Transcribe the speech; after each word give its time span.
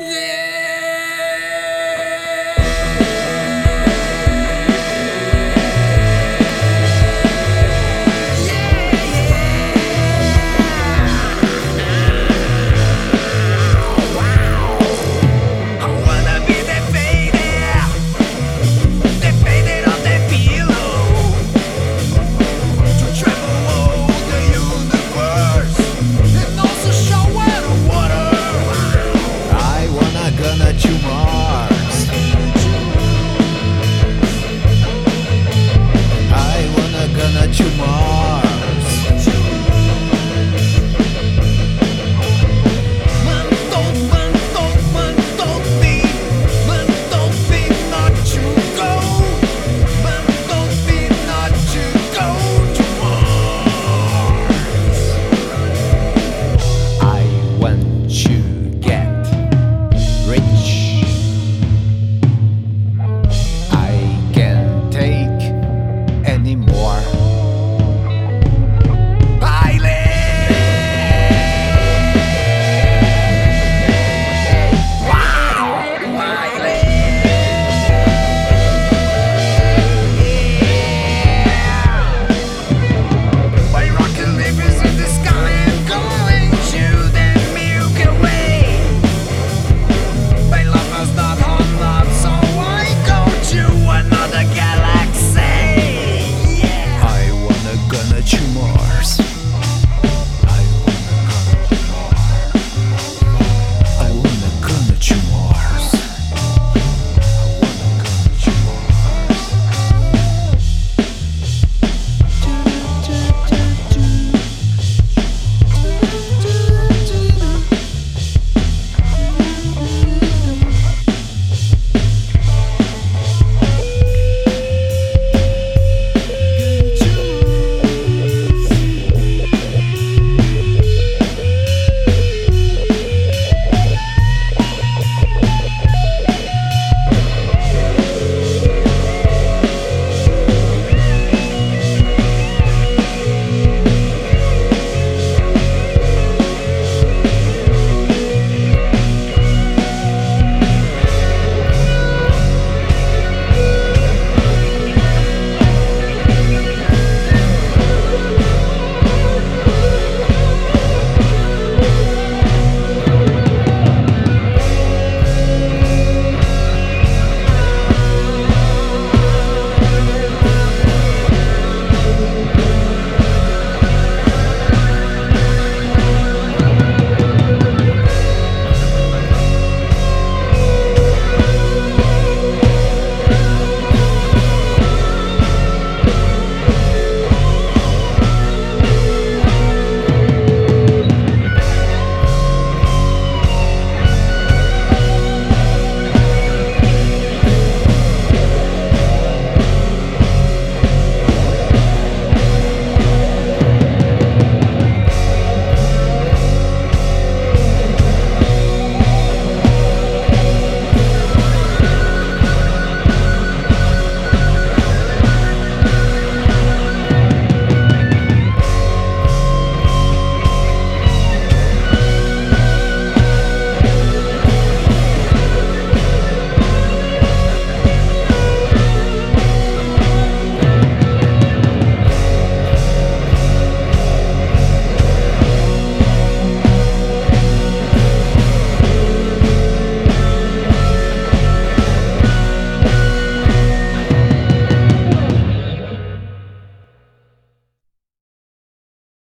Yeah. 0.00 0.43